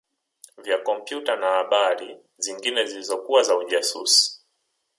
vya 0.63 0.77
kompyuta 0.77 1.35
na 1.35 1.49
habari 1.49 2.17
zingine 2.37 2.85
zilizokuwa 2.85 3.43
za 3.43 3.57
ujasusi 3.57 4.41